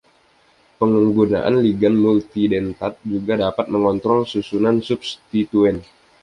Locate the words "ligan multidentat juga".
1.65-3.33